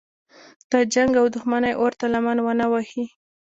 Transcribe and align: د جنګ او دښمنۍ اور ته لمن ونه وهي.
د 0.71 0.73
جنګ 0.93 1.11
او 1.21 1.25
دښمنۍ 1.35 1.73
اور 1.79 1.91
ته 1.99 2.05
لمن 2.13 2.37
ونه 2.41 2.65
وهي. 2.71 3.05